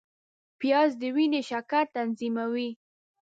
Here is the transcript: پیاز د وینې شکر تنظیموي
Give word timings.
پیاز 0.59 0.91
د 1.01 1.03
وینې 1.15 1.41
شکر 1.49 1.83
تنظیموي 1.95 2.69